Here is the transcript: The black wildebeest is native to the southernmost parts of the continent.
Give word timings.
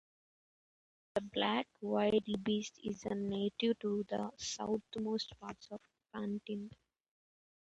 The 1.13 1.21
black 1.21 1.67
wildebeest 1.79 2.79
is 2.83 3.05
native 3.05 3.77
to 3.81 4.03
the 4.09 4.31
southernmost 4.35 5.39
parts 5.39 5.67
of 5.69 5.79
the 5.79 6.17
continent. 6.19 6.73